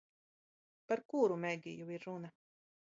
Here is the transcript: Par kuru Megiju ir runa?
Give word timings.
Par 0.87 1.03
kuru 1.11 1.39
Megiju 1.45 1.95
ir 1.99 2.05
runa? 2.11 2.37